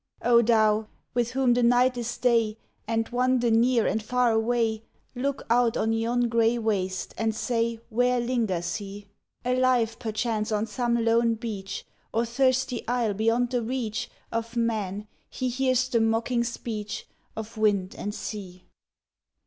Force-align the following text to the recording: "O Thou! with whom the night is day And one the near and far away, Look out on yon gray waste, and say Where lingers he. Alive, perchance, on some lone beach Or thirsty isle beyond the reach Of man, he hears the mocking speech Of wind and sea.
"O 0.23 0.41
Thou! 0.41 0.87
with 1.13 1.33
whom 1.33 1.53
the 1.53 1.61
night 1.61 1.95
is 1.95 2.17
day 2.17 2.57
And 2.87 3.07
one 3.09 3.37
the 3.37 3.51
near 3.51 3.85
and 3.85 4.01
far 4.01 4.31
away, 4.31 4.81
Look 5.13 5.43
out 5.47 5.77
on 5.77 5.93
yon 5.93 6.27
gray 6.27 6.57
waste, 6.57 7.13
and 7.19 7.35
say 7.35 7.79
Where 7.91 8.19
lingers 8.19 8.77
he. 8.77 9.05
Alive, 9.45 9.99
perchance, 9.99 10.51
on 10.51 10.65
some 10.65 11.05
lone 11.05 11.35
beach 11.35 11.85
Or 12.11 12.25
thirsty 12.25 12.81
isle 12.87 13.13
beyond 13.13 13.51
the 13.51 13.61
reach 13.61 14.09
Of 14.31 14.55
man, 14.55 15.07
he 15.29 15.49
hears 15.49 15.87
the 15.87 16.01
mocking 16.01 16.43
speech 16.43 17.05
Of 17.35 17.55
wind 17.55 17.93
and 17.95 18.15
sea. 18.15 18.63